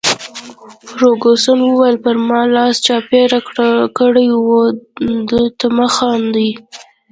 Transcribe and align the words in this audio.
فرګوسن 0.97 1.57
وویل: 1.63 1.97
پر 2.05 2.15
ما 2.27 2.41
لاس 2.53 2.75
چاپیره 2.87 3.39
کړه، 3.97 4.25
وه 4.47 4.63
ده 5.29 5.41
ته 5.59 5.67
مه 5.77 5.87
خاندي. 5.95 6.49